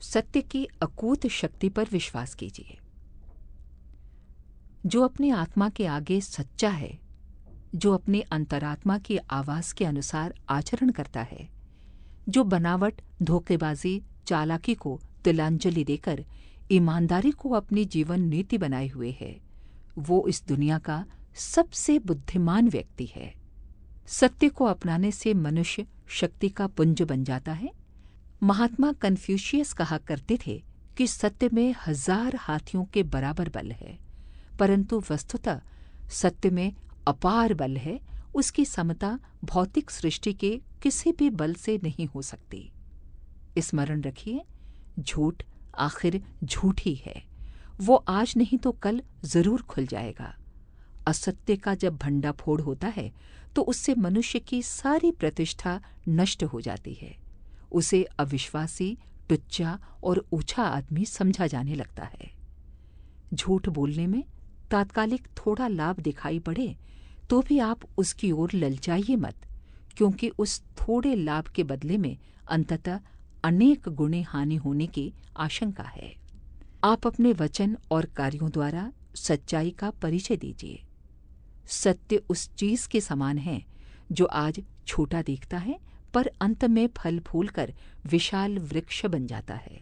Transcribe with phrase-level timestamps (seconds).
[0.00, 2.78] सत्य की अकूत शक्ति पर विश्वास कीजिए।
[4.86, 6.98] जो अपनी आत्मा के आगे सच्चा है,
[7.74, 11.48] जो अपनी अंतरात्मा की आवाज़ के अनुसार आचरण करता है,
[12.28, 16.24] जो बनावट, धोखेबाजी, चालाकी को तिलांजलि देकर
[16.72, 19.40] ईमानदारी को अपनी जीवन नीति बनाए हुए है,
[19.98, 23.34] वो इस दुनिया का सबसे बुद्धिमान व्यक्ति है।
[24.06, 27.79] सत्य को अपनाने से मनुष्य शक्ति का पुंज बन जाता है।
[28.42, 30.62] महात्मा कन्फ्यूशियस कहा करते थे
[30.96, 33.98] कि सत्य में हज़ार हाथियों के बराबर बल है,
[34.58, 35.60] परंतु वस्तुतः
[36.12, 36.72] सत्य में
[37.06, 37.98] अपार बल है,
[38.34, 42.70] उसकी समता भौतिक सृष्टि के किसी भी बल से नहीं हो सकती।
[43.58, 44.40] स्मरण रखिए,
[44.98, 45.42] झूठ
[45.80, 47.22] आखिर झूठ ही। है
[47.80, 50.34] वो आज नहीं तो कल ज़रूर खुल जाएगा।
[51.08, 53.10] असत्य का जब भंडाफोड़ होता है
[53.56, 57.16] तो उससे मनुष्य की सारी प्रतिष्ठा नष्ट हो जाती है।
[57.72, 58.96] उसे अविश्वासी,
[59.28, 62.30] टुच्चा और ऊँचा आदमी समझा जाने लगता है।
[63.34, 64.22] झूठ बोलने में
[64.70, 66.74] तात्कालिक थोड़ा लाभ दिखाई पड़े
[67.30, 69.34] तो भी आप उसकी ओर ललचाइए मत,
[69.96, 72.16] क्योंकि उस थोड़े लाभ के बदले में
[72.48, 73.00] अंततः
[73.44, 76.14] अनेक गुणे हानि होने की आशंका है।
[76.84, 80.82] आप अपने वचन और कार्यों द्वारा सच्चाई का परिचय दीजिए।
[81.68, 83.62] सत्य उस चीज़ के समान है,
[84.12, 85.78] जो आज छोटा दिखता है
[86.14, 87.74] पर अंत में फल फूल कर
[88.06, 89.80] विशाल वृक्ष बन जाता है,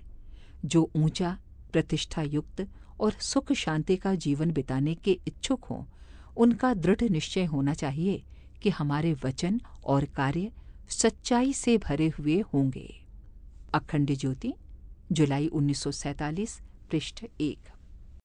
[0.64, 1.38] जो ऊँचा
[1.72, 2.68] प्रतिष्ठा युक्त
[3.00, 5.84] और सुख शांति का जीवन बिताने के इच्छुक हों।
[6.36, 8.22] उनका दृढ़ निश्चय होना चाहिए
[8.62, 10.52] कि हमारे वचन और कार्य
[10.88, 12.94] सच्चाई से भरे हुए होंगे।
[13.74, 14.54] अखंड ज्योति,
[15.12, 17.77] जुलाई 1947 पृष्ठ एक।